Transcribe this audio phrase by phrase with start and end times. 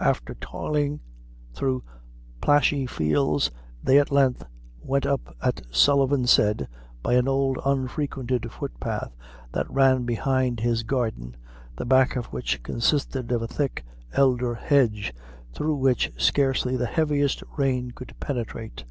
[0.00, 1.00] After toiling
[1.52, 1.82] thro'
[2.40, 3.50] plashy fields,
[3.84, 4.42] they at length
[4.80, 6.68] went up, as Sullivan had said,
[7.02, 9.14] by an old unfrequented footpath,
[9.52, 11.36] that ran behind his garden,
[11.76, 13.84] the back of which consisted of a thick
[14.14, 15.12] elder hedge,
[15.52, 18.84] through which scarcely the heaviest rain could penetrate.